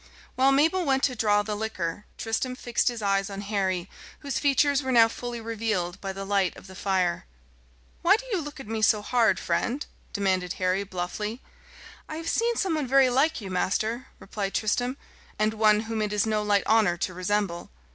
[0.33, 3.87] While Mabel went to draw the liquor, Tristram fixed his eyes on Harry,
[4.21, 7.27] whose features were now fully revealed by the light of the fire.
[8.01, 11.39] "Why do you look at me so hard, friend?" demanded Harry bluffly.
[12.09, 14.97] "I have seen some one very like you, master," replied Tristram,
[15.37, 17.69] "and one whom it is no light honour to resemble."